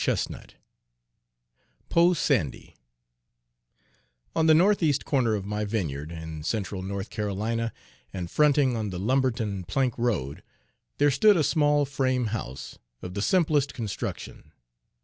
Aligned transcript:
Page 0.03 0.15
36 0.17 0.53
PO' 1.89 2.13
SANDY 2.15 2.75
ON 4.35 4.47
the 4.47 4.55
northeast 4.55 5.05
corner 5.05 5.35
of 5.35 5.45
my 5.45 5.63
vineyard 5.63 6.11
in 6.11 6.41
central 6.41 6.81
North 6.81 7.11
Carolina, 7.11 7.71
and 8.11 8.31
fronting 8.31 8.75
on 8.75 8.89
the 8.89 8.97
Lumberton 8.97 9.63
plank 9.63 9.93
road, 9.99 10.41
there 10.97 11.11
stood 11.11 11.37
a 11.37 11.43
small 11.43 11.85
frame 11.85 12.25
house, 12.33 12.79
of 13.03 13.13
the 13.13 13.21
simplest 13.21 13.75
construction. 13.75 14.51